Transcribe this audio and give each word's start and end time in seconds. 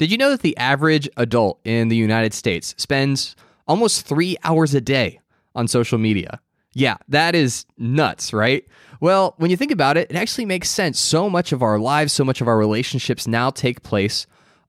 Did 0.00 0.10
you 0.10 0.16
know 0.16 0.30
that 0.30 0.40
the 0.40 0.56
average 0.56 1.10
adult 1.18 1.60
in 1.62 1.88
the 1.88 1.96
United 1.96 2.32
States 2.32 2.74
spends 2.78 3.36
almost 3.68 4.06
three 4.06 4.34
hours 4.44 4.74
a 4.74 4.80
day 4.80 5.20
on 5.54 5.68
social 5.68 5.98
media? 5.98 6.40
Yeah, 6.72 6.96
that 7.08 7.34
is 7.34 7.66
nuts, 7.76 8.32
right? 8.32 8.66
Well, 9.02 9.34
when 9.36 9.50
you 9.50 9.58
think 9.58 9.70
about 9.70 9.98
it, 9.98 10.10
it 10.10 10.16
actually 10.16 10.46
makes 10.46 10.70
sense. 10.70 10.98
So 10.98 11.28
much 11.28 11.52
of 11.52 11.62
our 11.62 11.78
lives, 11.78 12.14
so 12.14 12.24
much 12.24 12.40
of 12.40 12.48
our 12.48 12.56
relationships 12.56 13.26
now 13.26 13.50
take 13.50 13.82
place 13.82 14.26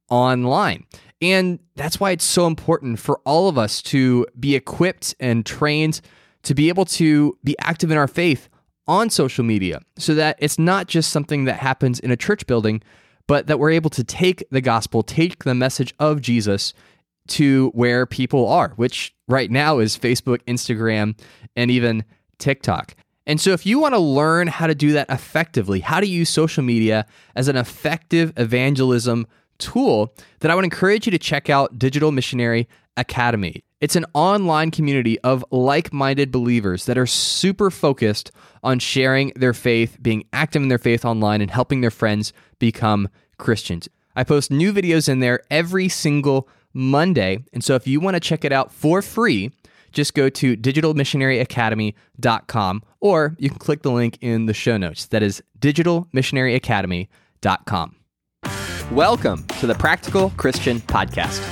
online. 0.09 0.85
And 1.21 1.59
that's 1.77 1.97
why 1.97 2.11
it's 2.11 2.25
so 2.25 2.45
important 2.45 2.99
for 2.99 3.21
all 3.23 3.47
of 3.47 3.57
us 3.57 3.81
to 3.83 4.27
be 4.37 4.57
equipped 4.57 5.15
and 5.17 5.45
trained 5.45 6.01
to 6.43 6.53
be 6.53 6.67
able 6.67 6.83
to 6.83 7.37
be 7.41 7.55
active 7.59 7.89
in 7.89 7.97
our 7.97 8.09
faith 8.09 8.49
on 8.85 9.09
social 9.09 9.45
media 9.45 9.79
so 9.97 10.13
that 10.13 10.35
it's 10.39 10.59
not 10.59 10.89
just 10.89 11.09
something 11.09 11.45
that 11.45 11.59
happens 11.59 12.01
in 12.01 12.11
a 12.11 12.17
church 12.17 12.45
building, 12.47 12.83
but 13.31 13.47
that 13.47 13.59
we're 13.59 13.71
able 13.71 13.89
to 13.89 14.03
take 14.03 14.43
the 14.51 14.59
gospel, 14.59 15.03
take 15.03 15.45
the 15.45 15.55
message 15.55 15.93
of 15.99 16.19
Jesus 16.19 16.73
to 17.27 17.69
where 17.69 18.05
people 18.05 18.45
are, 18.49 18.73
which 18.75 19.15
right 19.29 19.49
now 19.49 19.79
is 19.79 19.97
Facebook, 19.97 20.39
Instagram, 20.49 21.17
and 21.55 21.71
even 21.71 22.03
TikTok. 22.39 22.93
And 23.25 23.39
so, 23.39 23.51
if 23.51 23.65
you 23.65 23.79
want 23.79 23.93
to 23.93 23.99
learn 23.99 24.47
how 24.47 24.67
to 24.67 24.75
do 24.75 24.91
that 24.91 25.09
effectively, 25.09 25.79
how 25.79 26.01
to 26.01 26.05
use 26.05 26.29
social 26.29 26.61
media 26.61 27.05
as 27.33 27.47
an 27.47 27.55
effective 27.55 28.33
evangelism 28.35 29.25
tool, 29.59 30.13
then 30.41 30.51
I 30.51 30.55
would 30.55 30.65
encourage 30.65 31.07
you 31.07 31.11
to 31.11 31.17
check 31.17 31.49
out 31.49 31.79
Digital 31.79 32.11
Missionary 32.11 32.67
Academy. 32.97 33.63
It's 33.79 33.95
an 33.95 34.05
online 34.13 34.69
community 34.69 35.19
of 35.21 35.43
like 35.49 35.91
minded 35.93 36.31
believers 36.31 36.85
that 36.85 36.97
are 36.97 37.07
super 37.07 37.71
focused 37.71 38.31
on 38.61 38.77
sharing 38.77 39.31
their 39.35 39.53
faith, 39.53 39.97
being 40.01 40.25
active 40.33 40.61
in 40.61 40.67
their 40.67 40.77
faith 40.77 41.05
online, 41.05 41.41
and 41.41 41.49
helping 41.49 41.81
their 41.81 41.89
friends 41.89 42.33
become 42.59 43.09
Christians. 43.41 43.89
I 44.15 44.23
post 44.23 44.51
new 44.51 44.71
videos 44.71 45.09
in 45.09 45.19
there 45.19 45.41
every 45.49 45.89
single 45.89 46.47
Monday. 46.73 47.43
And 47.51 47.61
so, 47.63 47.73
if 47.75 47.85
you 47.87 47.99
want 47.99 48.15
to 48.15 48.21
check 48.21 48.45
it 48.45 48.53
out 48.53 48.71
for 48.71 49.01
free, 49.01 49.51
just 49.91 50.13
go 50.13 50.29
to 50.29 50.55
digitalmissionaryacademy.com 50.55 52.83
or 53.01 53.35
you 53.37 53.49
can 53.49 53.59
click 53.59 53.81
the 53.81 53.91
link 53.91 54.17
in 54.21 54.45
the 54.45 54.53
show 54.53 54.77
notes. 54.77 55.07
That 55.07 55.21
is 55.23 55.43
digitalmissionaryacademy.com. 55.59 57.95
Welcome 58.91 59.45
to 59.59 59.67
the 59.67 59.75
Practical 59.75 60.29
Christian 60.37 60.79
Podcast. 60.81 61.45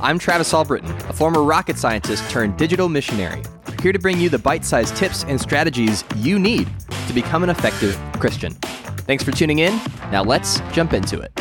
I'm 0.00 0.18
Travis 0.18 0.52
Albritton, 0.52 0.90
a 1.08 1.12
former 1.12 1.42
rocket 1.42 1.78
scientist 1.78 2.28
turned 2.30 2.56
digital 2.56 2.88
missionary, 2.88 3.42
here 3.82 3.92
to 3.92 3.98
bring 3.98 4.18
you 4.18 4.28
the 4.28 4.38
bite 4.38 4.64
sized 4.64 4.96
tips 4.96 5.24
and 5.24 5.40
strategies 5.40 6.04
you 6.16 6.38
need 6.38 6.68
to 7.06 7.12
become 7.12 7.42
an 7.42 7.50
effective 7.50 7.98
Christian. 8.18 8.56
Thanks 9.04 9.24
for 9.24 9.32
tuning 9.32 9.58
in. 9.58 9.74
Now 10.10 10.22
let's 10.22 10.60
jump 10.72 10.92
into 10.92 11.20
it. 11.20 11.32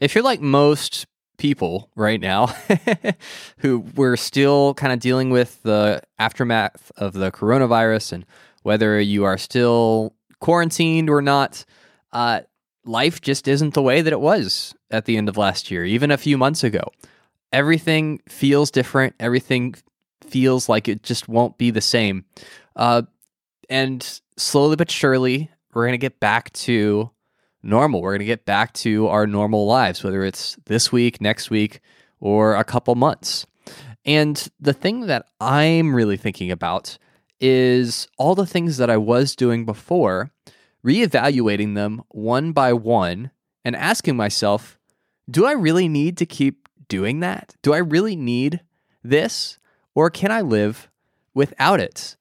If 0.00 0.14
you're 0.14 0.24
like 0.24 0.40
most 0.40 1.06
people 1.36 1.90
right 1.96 2.20
now 2.20 2.46
who 3.58 3.80
we're 3.94 4.16
still 4.16 4.72
kind 4.74 4.92
of 4.92 5.00
dealing 5.00 5.30
with 5.30 5.62
the 5.62 6.00
aftermath 6.18 6.90
of 6.96 7.12
the 7.12 7.30
coronavirus 7.30 8.12
and 8.12 8.26
whether 8.62 8.98
you 8.98 9.24
are 9.24 9.36
still 9.36 10.14
quarantined 10.40 11.10
or 11.10 11.20
not, 11.20 11.64
uh, 12.12 12.40
life 12.86 13.20
just 13.20 13.46
isn't 13.46 13.74
the 13.74 13.82
way 13.82 14.00
that 14.00 14.12
it 14.12 14.20
was 14.20 14.74
at 14.90 15.04
the 15.04 15.16
end 15.18 15.28
of 15.28 15.36
last 15.36 15.70
year, 15.70 15.84
even 15.84 16.10
a 16.10 16.16
few 16.16 16.38
months 16.38 16.64
ago. 16.64 16.84
Everything 17.52 18.20
feels 18.28 18.70
different. 18.70 19.14
Everything 19.20 19.74
feels 20.26 20.68
like 20.68 20.88
it 20.88 21.02
just 21.02 21.28
won't 21.28 21.58
be 21.58 21.70
the 21.70 21.80
same. 21.80 22.24
Uh, 22.76 23.02
and 23.68 24.20
slowly 24.36 24.76
but 24.76 24.90
surely, 24.90 25.50
we're 25.74 25.84
going 25.84 25.92
to 25.92 25.98
get 25.98 26.20
back 26.20 26.52
to 26.52 27.10
normal. 27.62 28.02
We're 28.02 28.12
going 28.12 28.20
to 28.20 28.26
get 28.26 28.44
back 28.44 28.72
to 28.74 29.08
our 29.08 29.26
normal 29.26 29.66
lives, 29.66 30.04
whether 30.04 30.24
it's 30.24 30.56
this 30.66 30.92
week, 30.92 31.20
next 31.20 31.50
week, 31.50 31.80
or 32.20 32.54
a 32.54 32.64
couple 32.64 32.94
months. 32.94 33.46
And 34.04 34.48
the 34.60 34.72
thing 34.72 35.06
that 35.06 35.26
I'm 35.40 35.94
really 35.94 36.16
thinking 36.16 36.50
about 36.50 36.98
is 37.40 38.08
all 38.18 38.34
the 38.34 38.46
things 38.46 38.76
that 38.76 38.90
I 38.90 38.96
was 38.96 39.34
doing 39.34 39.64
before, 39.64 40.30
reevaluating 40.84 41.74
them 41.74 42.02
one 42.08 42.52
by 42.52 42.72
one 42.72 43.30
and 43.64 43.74
asking 43.74 44.16
myself, 44.16 44.78
do 45.30 45.46
I 45.46 45.52
really 45.52 45.88
need 45.88 46.18
to 46.18 46.26
keep 46.26 46.68
doing 46.88 47.20
that? 47.20 47.56
Do 47.62 47.72
I 47.72 47.78
really 47.78 48.14
need 48.14 48.60
this? 49.02 49.58
Or 49.94 50.10
can 50.10 50.30
I 50.30 50.42
live 50.42 50.90
without 51.32 51.80
it? 51.80 52.16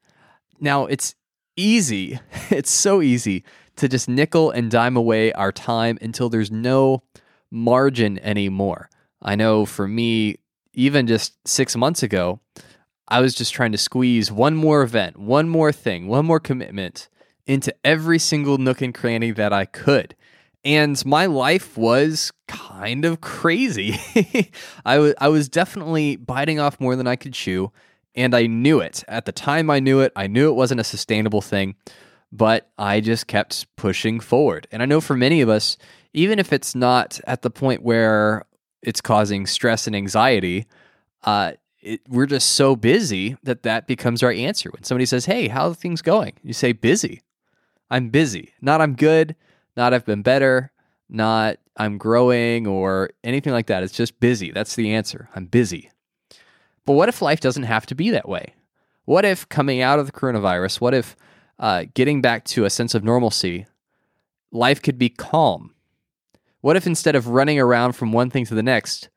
Now, 0.60 0.86
it's 0.86 1.16
easy. 1.56 2.20
It's 2.50 2.72
so 2.72 3.02
easy 3.02 3.44
to 3.78 3.88
just 3.88 4.08
nickel 4.08 4.52
and 4.52 4.70
dime 4.70 4.96
away 4.96 5.34
our 5.34 5.52
time 5.52 5.98
until 6.02 6.30
there's 6.30 6.52
no 6.52 7.02
margin 7.50 8.20
anymore. 8.20 8.90
I 9.22 9.36
know 9.36 9.66
for 9.66 9.88
me, 9.88 10.38
even 10.74 11.08
just 11.08 11.36
six 11.48 11.76
months 11.76 12.04
ago, 12.04 12.42
I 13.08 13.22
was 13.22 13.34
just 13.34 13.54
trying 13.54 13.72
to 13.72 13.78
squeeze 13.78 14.32
one 14.32 14.56
more 14.56 14.84
event, 14.84 15.18
one 15.18 15.50
more 15.50 15.72
thing, 15.72 16.08
one 16.08 16.26
more 16.26 16.40
commitment 16.40 17.10
into 17.46 17.74
every 17.84 18.20
single 18.20 18.58
nook 18.58 18.82
and 18.82 18.94
cranny 18.94 19.32
that 19.32 19.54
I 19.54 19.66
could. 19.66 20.16
And 20.66 21.04
my 21.06 21.26
life 21.26 21.78
was 21.78 22.32
kind 22.48 23.04
of 23.04 23.20
crazy. 23.22 24.00
I, 24.86 24.96
w- 24.96 25.14
I 25.20 25.28
was 25.28 25.50
definitely 25.50 26.16
biting 26.16 26.60
off 26.60 26.80
more 26.80 26.96
than 26.96 27.08
I 27.08 27.18
could 27.18 27.34
chew. 27.34 27.72
And 28.16 28.36
I 28.36 28.48
knew 28.48 28.80
it. 28.80 29.04
At 29.08 29.26
the 29.26 29.32
time, 29.32 29.70
I 29.70 29.80
knew 29.80 30.00
it. 30.00 30.12
I 30.16 30.28
knew 30.28 30.50
it 30.50 30.56
wasn't 30.56 30.82
a 30.82 30.84
sustainable 30.84 31.42
thing 31.42 31.76
but 32.34 32.72
I 32.80 33.00
just 33.00 33.28
kept 33.28 33.68
pushing 33.76 34.20
forward. 34.20 34.68
And 34.72 34.82
I 34.82 34.88
know 34.88 35.00
for 35.00 35.16
many 35.16 35.42
of 35.42 35.50
us, 35.50 35.78
even 36.14 36.40
if 36.40 36.52
it's 36.52 36.74
not 36.74 37.22
at 37.28 37.44
the 37.44 37.52
point 37.52 37.84
where 37.84 38.46
it's 38.82 39.02
causing 39.02 39.46
stress 39.46 39.86
and 39.86 39.96
anxiety, 39.96 40.66
uh, 41.24 41.54
it, 41.80 42.02
we're 42.10 42.26
just 42.26 42.54
so 42.54 42.76
busy 42.76 43.38
that 43.44 43.62
that 43.64 43.86
becomes 43.86 44.24
our 44.24 44.32
answer. 44.32 44.72
When 44.72 44.84
somebody 44.84 45.06
says, 45.06 45.26
Hey, 45.26 45.48
how 45.48 45.70
are 45.70 45.76
things 45.76 46.02
going? 46.02 46.34
You 46.42 46.54
say, 46.54 46.72
Busy. 46.72 47.22
I'm 47.92 48.10
busy. 48.10 48.54
Not 48.62 48.82
I'm 48.82 48.96
good, 48.96 49.36
not 49.78 49.94
I've 49.94 50.06
been 50.06 50.24
better, 50.24 50.72
not 51.08 51.58
I'm 51.78 52.00
growing 52.00 52.66
or 52.66 53.12
anything 53.24 53.54
like 53.54 53.68
that. 53.68 53.84
It's 53.84 53.94
just 53.94 54.20
busy. 54.20 54.50
That's 54.50 54.76
the 54.76 54.92
answer. 54.96 55.30
I'm 55.36 55.46
busy. 55.46 55.92
But 56.86 56.94
what 56.94 57.10
if 57.10 57.22
life 57.22 57.40
doesn't 57.40 57.64
have 57.64 57.86
to 57.88 57.96
be 57.96 58.10
that 58.12 58.28
way? 58.28 58.56
What 59.06 59.26
if 59.26 59.48
coming 59.50 59.82
out 59.82 60.00
of 60.00 60.06
the 60.06 60.12
coronavirus, 60.12 60.82
what 60.82 60.94
if 60.94 61.16
uh, 61.60 61.86
getting 61.94 62.22
back 62.22 62.44
to 62.46 62.66
a 62.66 62.70
sense 62.70 62.96
of 62.96 63.04
normalcy, 63.04 63.66
life 64.52 64.82
could 64.82 64.98
be 64.98 65.10
calm. 65.10 65.74
What 66.62 66.76
if 66.76 66.88
instead 66.88 67.16
of 67.16 67.28
running 67.28 67.60
around 67.60 67.94
from 67.94 68.12
one 68.12 68.30
thing 68.30 68.46
to 68.46 68.56
the 68.56 68.64
next, 68.64 69.10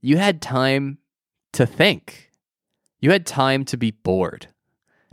you 0.00 0.16
had 0.16 0.40
time 0.40 0.98
to 1.52 1.66
think? 1.66 2.30
You 3.00 3.10
had 3.10 3.26
time 3.26 3.64
to 3.66 3.76
be 3.76 3.90
bored. 3.90 4.48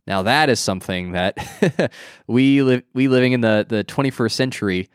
Now 0.07 0.23
that 0.23 0.49
is 0.49 0.59
something 0.59 1.13
that 1.13 1.91
we 2.27 2.61
live 2.61 2.83
we 2.93 3.07
living 3.07 3.31
in 3.31 3.41
the, 3.41 3.65
the 3.67 3.83
21st 3.83 4.31
century 4.31 4.89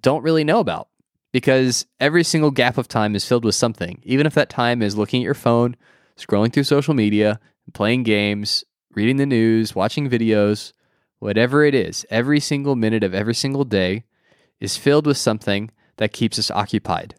don't 0.00 0.22
really 0.22 0.44
know 0.44 0.60
about 0.60 0.88
because 1.32 1.86
every 1.98 2.22
single 2.22 2.50
gap 2.50 2.78
of 2.78 2.86
time 2.86 3.14
is 3.14 3.26
filled 3.26 3.44
with 3.44 3.54
something. 3.54 4.00
Even 4.04 4.26
if 4.26 4.34
that 4.34 4.50
time 4.50 4.82
is 4.82 4.96
looking 4.96 5.22
at 5.22 5.24
your 5.24 5.34
phone, 5.34 5.76
scrolling 6.20 6.52
through 6.52 6.64
social 6.64 6.94
media, 6.94 7.40
playing 7.72 8.02
games, 8.02 8.64
reading 8.94 9.16
the 9.16 9.26
news, 9.26 9.74
watching 9.74 10.08
videos, 10.08 10.72
whatever 11.18 11.64
it 11.64 11.74
is, 11.74 12.04
every 12.10 12.40
single 12.40 12.76
minute 12.76 13.04
of 13.04 13.14
every 13.14 13.34
single 13.34 13.64
day 13.64 14.04
is 14.60 14.76
filled 14.76 15.06
with 15.06 15.16
something 15.16 15.70
that 15.96 16.12
keeps 16.12 16.38
us 16.38 16.50
occupied. 16.50 17.14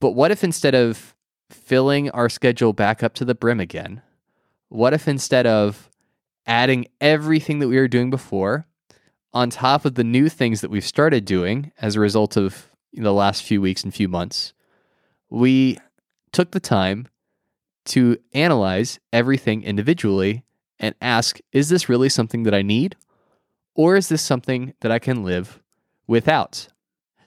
But 0.00 0.12
what 0.12 0.30
if 0.30 0.44
instead 0.44 0.74
of 0.74 1.14
filling 1.50 2.10
our 2.10 2.28
schedule 2.28 2.72
back 2.72 3.02
up 3.02 3.14
to 3.14 3.24
the 3.24 3.34
brim 3.34 3.60
again, 3.60 4.02
what 4.68 4.92
if 4.92 5.08
instead 5.08 5.46
of 5.46 5.90
adding 6.46 6.86
everything 7.00 7.58
that 7.58 7.68
we 7.68 7.76
were 7.76 7.88
doing 7.88 8.10
before 8.10 8.66
on 9.32 9.50
top 9.50 9.84
of 9.84 9.94
the 9.94 10.04
new 10.04 10.28
things 10.28 10.60
that 10.60 10.70
we've 10.70 10.84
started 10.84 11.24
doing 11.24 11.72
as 11.80 11.96
a 11.96 12.00
result 12.00 12.36
of 12.36 12.70
the 12.92 13.12
last 13.12 13.42
few 13.42 13.60
weeks 13.60 13.84
and 13.84 13.94
few 13.94 14.08
months, 14.08 14.52
we 15.28 15.78
took 16.32 16.52
the 16.52 16.60
time 16.60 17.08
to 17.86 18.18
analyze 18.32 18.98
everything 19.12 19.62
individually 19.62 20.44
and 20.78 20.94
ask, 21.00 21.38
is 21.52 21.68
this 21.68 21.88
really 21.88 22.08
something 22.08 22.42
that 22.42 22.54
I 22.54 22.62
need? 22.62 22.96
Or 23.74 23.96
is 23.96 24.08
this 24.08 24.22
something 24.22 24.74
that 24.80 24.92
I 24.92 24.98
can 24.98 25.24
live 25.24 25.60
without? 26.06 26.68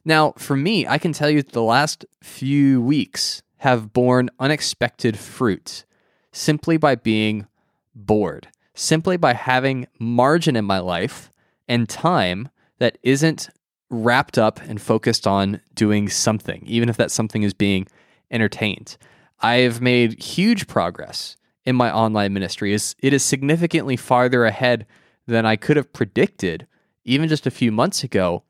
Now, 0.06 0.34
for 0.38 0.56
me, 0.56 0.88
I 0.88 0.98
can 0.98 1.14
tell 1.14 1.30
you 1.30 1.42
that 1.42 1.52
the 1.52 1.64
last 1.64 2.06
few 2.24 2.82
weeks 2.82 3.42
have 3.58 3.94
borne 3.94 4.30
unexpected 4.40 5.18
fruit 5.18 5.86
simply 6.32 6.78
by 6.78 6.96
being 6.96 7.48
bored, 7.94 8.48
simply 8.74 9.18
by 9.18 9.34
having 9.34 9.88
margin 10.00 10.56
in 10.56 10.66
my 10.66 10.80
life 10.80 11.32
and 11.68 11.90
time 11.90 12.50
that 12.80 12.98
isn't 13.04 13.50
wrapped 13.90 14.38
up 14.38 14.62
and 14.62 14.82
focused 14.82 15.28
on 15.28 15.62
doing 15.74 16.08
something, 16.10 16.64
even 16.66 16.90
if 16.90 16.98
that 16.98 17.12
something 17.12 17.44
is 17.44 17.54
being 17.54 17.88
entertained. 18.32 18.98
I've 19.42 19.82
made 19.82 20.22
huge 20.22 20.68
progress 20.68 21.38
in 21.66 21.76
my 21.76 21.92
online 21.92 22.34
ministry 22.34 22.74
it 22.74 23.14
is 23.14 23.24
significantly 23.24 23.96
farther 23.96 24.46
ahead 24.46 24.86
than 25.28 25.46
I 25.46 25.56
could 25.56 25.78
have 25.78 25.94
predicted 25.94 26.68
even 27.06 27.30
just 27.30 27.46
a 27.46 27.52
few 27.52 27.72
months 27.72 28.04
ago 28.04 28.44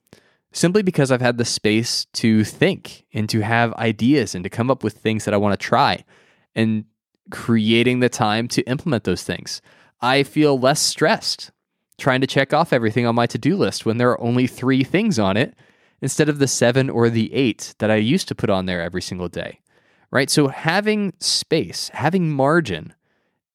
simply 0.51 0.81
because 0.81 1.11
I've 1.11 1.21
had 1.21 1.37
the 1.37 1.45
space 1.45 2.05
to 2.13 2.43
think 2.43 3.05
and 3.13 3.29
to 3.29 3.41
have 3.41 3.73
ideas 3.73 4.33
and 4.33 4.43
to 4.43 4.49
come 4.49 4.71
up 4.71 4.83
with 4.83 4.93
things 4.93 5.25
that 5.25 5.33
I 5.33 5.37
want 5.37 5.59
to 5.59 5.63
try 5.63 6.03
and 6.55 6.85
creating 7.29 7.99
the 7.99 8.09
time 8.09 8.47
to 8.49 8.63
implement 8.63 9.03
those 9.03 9.23
things. 9.23 9.61
I 10.01 10.23
feel 10.23 10.59
less 10.59 10.81
stressed 10.81 11.51
trying 11.99 12.21
to 12.21 12.27
check 12.27 12.53
off 12.53 12.73
everything 12.73 13.05
on 13.05 13.15
my 13.15 13.27
to 13.27 13.37
do 13.37 13.55
list 13.55 13.85
when 13.85 13.97
there 13.97 14.09
are 14.09 14.21
only 14.21 14.47
three 14.47 14.83
things 14.83 15.19
on 15.19 15.37
it 15.37 15.53
instead 16.01 16.29
of 16.29 16.39
the 16.39 16.47
seven 16.47 16.89
or 16.89 17.09
the 17.09 17.31
eight 17.33 17.75
that 17.79 17.91
I 17.91 17.97
used 17.97 18.27
to 18.29 18.35
put 18.35 18.49
on 18.49 18.65
there 18.65 18.81
every 18.81 19.01
single 19.01 19.27
day. 19.27 19.59
Right. 20.11 20.29
So 20.29 20.47
having 20.47 21.13
space, 21.19 21.89
having 21.93 22.31
margin, 22.31 22.93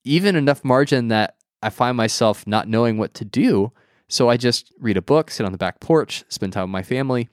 even 0.04 0.36
enough 0.36 0.64
margin 0.64 1.08
that 1.08 1.36
I 1.62 1.70
find 1.70 1.96
myself 1.96 2.46
not 2.46 2.68
knowing 2.68 2.98
what 2.98 3.14
to 3.14 3.24
do. 3.24 3.72
So 4.08 4.28
I 4.28 4.36
just 4.36 4.72
read 4.78 4.96
a 4.96 5.02
book, 5.02 5.30
sit 5.30 5.46
on 5.46 5.52
the 5.52 5.58
back 5.58 5.80
porch, 5.80 6.24
spend 6.28 6.52
time 6.52 6.64
with 6.64 6.70
my 6.70 6.82
family, 6.82 7.28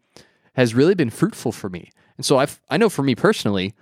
has 0.56 0.73
really 0.73 0.95
been 0.95 1.09
fruitful 1.09 1.51
for 1.51 1.69
me. 1.69 1.91
And 2.18 2.25
so 2.25 2.38
I've, 2.38 2.59
I 2.69 2.77
know 2.77 2.89
for 2.89 3.03
me 3.03 3.13
personally, 3.13 3.73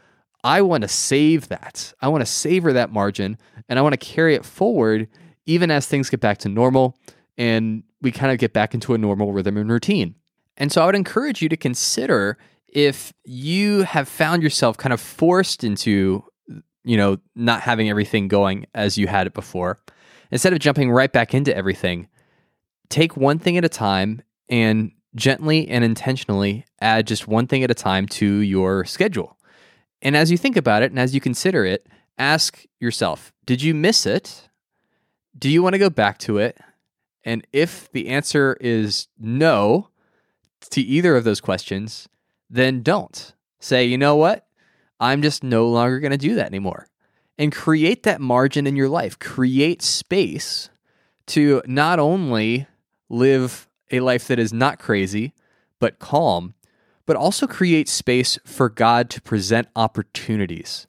I 0.44 0.62
want 0.62 0.82
to 0.82 0.88
save 0.88 1.50
that. 1.50 1.94
I 2.02 2.08
want 2.08 2.22
to 2.22 2.26
savor 2.26 2.74
that 2.74 2.92
margin 2.92 3.38
and 3.68 3.78
I 3.78 3.82
want 3.82 3.94
to 3.94 4.06
carry 4.06 4.36
it 4.36 4.46
forward 4.46 5.08
even 5.46 5.72
as 5.72 5.86
things 5.86 6.10
get 6.10 6.20
back 6.20 6.40
to 6.40 6.50
normal 6.50 6.98
and 7.38 7.84
we 8.02 8.12
kind 8.12 8.32
of 8.32 8.38
get 8.38 8.54
back 8.54 8.74
into 8.74 8.94
a 8.94 8.98
normal 8.98 9.34
rhythm 9.34 9.58
and 9.58 9.70
routine. 9.72 10.16
And 10.58 10.72
so 10.72 10.82
I 10.82 10.86
would 10.86 10.96
encourage 10.96 11.42
you 11.42 11.50
to 11.50 11.58
consider 11.58 12.38
if 12.74 13.14
you 13.24 13.84
have 13.84 14.08
found 14.08 14.44
yourself 14.44 14.78
kind 14.78 14.94
of 14.94 15.02
forced 15.02 15.64
into, 15.64 16.24
you 16.84 16.98
know, 16.98 17.18
not 17.36 17.62
having 17.62 17.90
everything 17.90 18.28
going 18.28 18.66
as 18.74 18.98
you 18.98 19.08
had 19.08 19.28
it 19.28 19.34
before, 19.34 19.80
instead 20.32 20.54
of 20.54 20.60
jumping 20.60 20.92
right 20.92 21.12
back 21.12 21.34
into 21.34 21.56
everything, 21.56 22.08
take 22.90 23.18
one 23.18 23.40
thing 23.40 23.58
at 23.58 23.66
a 23.66 23.70
time 23.70 24.22
and 24.50 24.92
gently 25.16 25.68
and 25.68 25.84
intentionally 25.84 26.66
add 26.82 27.08
just 27.08 27.28
one 27.28 27.48
thing 27.48 27.64
at 27.64 27.72
a 27.72 27.76
time 27.76 28.06
to 28.08 28.26
your 28.26 28.86
schedule. 28.86 29.38
And 30.02 30.16
as 30.16 30.32
you 30.32 30.38
think 30.38 30.56
about 30.56 30.84
it 30.84 30.92
and 30.92 31.00
as 31.00 31.14
you 31.14 31.22
consider 31.22 31.66
it, 31.66 31.88
ask 32.18 32.66
yourself 32.80 33.34
Did 33.46 33.62
you 33.62 33.74
miss 33.74 34.06
it? 34.06 34.50
Do 35.38 35.50
you 35.50 35.64
want 35.64 35.74
to 35.74 35.80
go 35.80 35.90
back 35.90 36.18
to 36.20 36.38
it? 36.38 36.58
And 37.24 37.46
if 37.52 37.92
the 37.92 38.10
answer 38.10 38.58
is 38.60 39.08
no 39.18 39.90
to 40.72 40.82
either 40.82 41.16
of 41.16 41.24
those 41.24 41.42
questions, 41.42 42.08
then 42.50 42.82
don't. 42.82 43.34
Say, 43.60 43.86
you 43.86 43.98
know 43.98 44.16
what? 44.16 44.48
I'm 45.00 45.22
just 45.22 45.44
no 45.44 45.68
longer 45.70 46.00
going 46.00 46.12
to 46.12 46.18
do 46.18 46.36
that 46.36 46.48
anymore. 46.48 46.88
And 47.38 47.54
create 47.54 48.04
that 48.04 48.20
margin 48.20 48.68
in 48.68 48.76
your 48.76 48.90
life. 48.90 49.18
Create 49.20 49.82
space 49.82 50.70
to 51.28 51.62
not 51.66 52.00
only 52.00 52.68
live 53.10 53.70
a 53.92 54.00
life 54.02 54.28
that 54.28 54.40
is 54.40 54.52
not 54.52 54.80
crazy, 54.80 55.34
but 55.80 56.00
calm, 56.00 56.54
but 57.06 57.16
also 57.16 57.48
create 57.48 57.88
space 57.88 58.38
for 58.46 58.70
God 58.70 59.10
to 59.12 59.22
present 59.22 59.68
opportunities. 59.76 60.86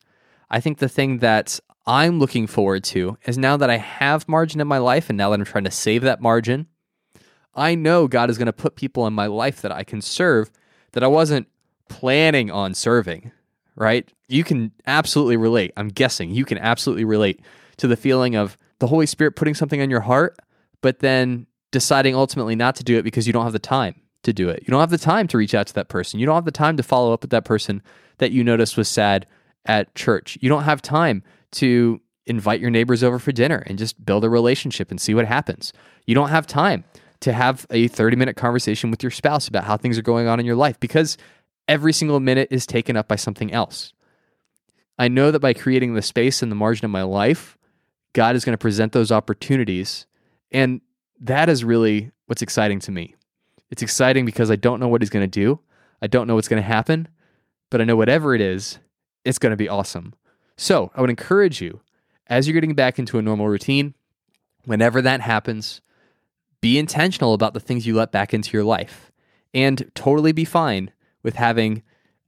I 0.50 0.60
think 0.60 0.78
the 0.78 0.88
thing 0.88 1.18
that 1.18 1.60
I'm 1.86 2.18
looking 2.18 2.46
forward 2.46 2.84
to 2.84 3.16
is 3.26 3.38
now 3.38 3.56
that 3.56 3.70
I 3.70 3.76
have 3.76 4.28
margin 4.28 4.60
in 4.60 4.66
my 4.66 4.78
life 4.78 5.08
and 5.08 5.16
now 5.16 5.30
that 5.30 5.38
I'm 5.38 5.46
trying 5.46 5.64
to 5.64 5.70
save 5.70 6.02
that 6.02 6.20
margin, 6.20 6.66
I 7.54 7.74
know 7.74 8.08
God 8.08 8.30
is 8.30 8.38
going 8.38 8.46
to 8.46 8.52
put 8.52 8.76
people 8.76 9.06
in 9.06 9.12
my 9.12 9.26
life 9.26 9.62
that 9.62 9.72
I 9.72 9.84
can 9.84 10.00
serve 10.02 10.50
that 10.92 11.04
I 11.04 11.08
wasn't 11.08 11.48
planning 11.88 12.50
on 12.50 12.74
serving, 12.74 13.32
right? 13.76 14.10
You 14.28 14.44
can 14.44 14.72
absolutely 14.86 15.36
relate. 15.36 15.72
I'm 15.76 15.88
guessing 15.88 16.30
you 16.30 16.44
can 16.44 16.58
absolutely 16.58 17.04
relate 17.04 17.40
to 17.78 17.88
the 17.88 17.96
feeling 17.96 18.36
of 18.36 18.56
the 18.78 18.86
Holy 18.86 19.06
Spirit 19.06 19.36
putting 19.36 19.54
something 19.54 19.80
on 19.80 19.90
your 19.90 20.00
heart, 20.00 20.36
but 20.80 21.00
then 21.00 21.46
deciding 21.70 22.14
ultimately 22.14 22.56
not 22.56 22.76
to 22.76 22.84
do 22.84 22.98
it 22.98 23.02
because 23.02 23.26
you 23.26 23.32
don't 23.32 23.44
have 23.44 23.52
the 23.52 23.58
time 23.58 23.94
to 24.22 24.32
do 24.32 24.48
it. 24.48 24.62
You 24.62 24.70
don't 24.70 24.80
have 24.80 24.90
the 24.90 24.98
time 24.98 25.26
to 25.28 25.38
reach 25.38 25.54
out 25.54 25.66
to 25.68 25.74
that 25.74 25.88
person. 25.88 26.20
You 26.20 26.26
don't 26.26 26.34
have 26.34 26.44
the 26.44 26.50
time 26.50 26.76
to 26.76 26.82
follow 26.82 27.12
up 27.12 27.22
with 27.22 27.30
that 27.30 27.44
person 27.44 27.82
that 28.18 28.32
you 28.32 28.44
noticed 28.44 28.76
was 28.76 28.88
sad 28.88 29.26
at 29.66 29.94
church. 29.94 30.36
You 30.40 30.48
don't 30.48 30.64
have 30.64 30.82
time 30.82 31.22
to 31.52 32.00
invite 32.26 32.60
your 32.60 32.70
neighbors 32.70 33.02
over 33.02 33.18
for 33.18 33.32
dinner 33.32 33.62
and 33.66 33.78
just 33.78 34.04
build 34.04 34.24
a 34.24 34.30
relationship 34.30 34.90
and 34.90 35.00
see 35.00 35.14
what 35.14 35.26
happens. 35.26 35.72
You 36.06 36.14
don't 36.14 36.28
have 36.28 36.46
time 36.46 36.84
to 37.20 37.32
have 37.32 37.66
a 37.70 37.88
30 37.88 38.16
minute 38.16 38.36
conversation 38.36 38.90
with 38.90 39.02
your 39.02 39.10
spouse 39.10 39.48
about 39.48 39.64
how 39.64 39.76
things 39.76 39.98
are 39.98 40.02
going 40.02 40.26
on 40.26 40.40
in 40.40 40.46
your 40.46 40.56
life 40.56 40.80
because 40.80 41.16
every 41.68 41.92
single 41.92 42.20
minute 42.20 42.48
is 42.50 42.66
taken 42.66 42.96
up 42.96 43.08
by 43.08 43.16
something 43.16 43.52
else. 43.52 43.92
I 44.98 45.08
know 45.08 45.30
that 45.30 45.40
by 45.40 45.54
creating 45.54 45.94
the 45.94 46.02
space 46.02 46.42
and 46.42 46.50
the 46.50 46.56
margin 46.56 46.84
of 46.84 46.90
my 46.90 47.02
life, 47.02 47.56
God 48.12 48.36
is 48.36 48.44
going 48.44 48.54
to 48.54 48.58
present 48.58 48.92
those 48.92 49.12
opportunities. 49.12 50.06
And 50.50 50.80
that 51.20 51.48
is 51.48 51.64
really 51.64 52.10
what's 52.26 52.42
exciting 52.42 52.80
to 52.80 52.90
me. 52.90 53.14
It's 53.70 53.82
exciting 53.82 54.26
because 54.26 54.50
I 54.50 54.56
don't 54.56 54.80
know 54.80 54.88
what 54.88 55.00
he's 55.00 55.10
going 55.10 55.28
to 55.28 55.40
do. 55.40 55.60
I 56.02 56.06
don't 56.06 56.26
know 56.26 56.34
what's 56.34 56.48
going 56.48 56.62
to 56.62 56.66
happen, 56.66 57.08
but 57.70 57.80
I 57.80 57.84
know 57.84 57.96
whatever 57.96 58.34
it 58.34 58.40
is, 58.40 58.78
it's 59.24 59.38
going 59.38 59.50
to 59.50 59.56
be 59.56 59.68
awesome. 59.68 60.14
So 60.56 60.90
I 60.94 61.00
would 61.00 61.10
encourage 61.10 61.60
you, 61.60 61.80
as 62.26 62.46
you're 62.46 62.54
getting 62.54 62.74
back 62.74 62.98
into 62.98 63.18
a 63.18 63.22
normal 63.22 63.48
routine, 63.48 63.94
whenever 64.64 65.00
that 65.02 65.20
happens, 65.20 65.80
be 66.60 66.78
intentional 66.78 67.34
about 67.34 67.54
the 67.54 67.60
things 67.60 67.86
you 67.86 67.94
let 67.94 68.12
back 68.12 68.34
into 68.34 68.52
your 68.52 68.64
life 68.64 69.10
and 69.54 69.90
totally 69.94 70.32
be 70.32 70.44
fine 70.44 70.90
with 71.22 71.36
having 71.36 71.82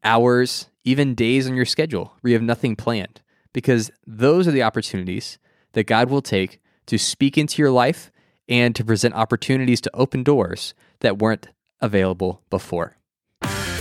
hours, 0.05 0.69
even 0.85 1.15
days 1.15 1.47
on 1.47 1.55
your 1.55 1.65
schedule 1.65 2.15
where 2.21 2.31
you 2.31 2.37
have 2.37 2.43
nothing 2.43 2.77
planned, 2.77 3.21
because 3.53 3.91
those 4.07 4.49
are 4.49 4.53
the 4.53 4.63
opportunities 4.63 5.39
that 5.73 5.85
God 5.85 6.11
will 6.11 6.23
take 6.23 6.61
to 6.87 6.99
speak 6.99 7.39
into 7.39 7.63
your 7.63 7.71
life 7.71 8.11
and 8.49 8.75
to 8.75 8.85
present 8.85 9.15
opportunities 9.15 9.81
to 9.81 9.91
open 9.95 10.23
doors 10.23 10.75
that 11.01 11.19
weren't 11.19 11.49
available 11.81 12.43
before. 12.51 12.97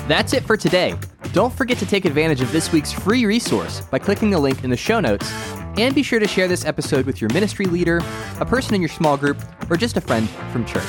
That's 0.07 0.33
it 0.33 0.43
for 0.43 0.57
today. 0.57 0.95
Don't 1.33 1.53
forget 1.53 1.77
to 1.77 1.85
take 1.85 2.03
advantage 2.03 2.41
of 2.41 2.51
this 2.51 2.73
week's 2.73 2.91
free 2.91 3.25
resource 3.25 3.81
by 3.81 3.99
clicking 3.99 4.31
the 4.31 4.39
link 4.39 4.63
in 4.65 4.69
the 4.69 4.77
show 4.77 4.99
notes. 4.99 5.31
And 5.77 5.95
be 5.95 6.03
sure 6.03 6.19
to 6.19 6.27
share 6.27 6.49
this 6.49 6.65
episode 6.65 7.05
with 7.05 7.21
your 7.21 7.29
ministry 7.33 7.65
leader, 7.65 8.01
a 8.41 8.45
person 8.45 8.75
in 8.75 8.81
your 8.81 8.89
small 8.89 9.15
group, 9.15 9.37
or 9.69 9.77
just 9.77 9.95
a 9.95 10.01
friend 10.01 10.29
from 10.51 10.65
church. 10.65 10.83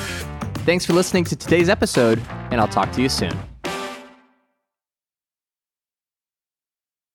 Thanks 0.65 0.85
for 0.85 0.95
listening 0.95 1.25
to 1.25 1.37
today's 1.37 1.69
episode, 1.69 2.21
and 2.51 2.61
I'll 2.61 2.69
talk 2.69 2.91
to 2.93 3.03
you 3.03 3.09
soon. 3.09 3.52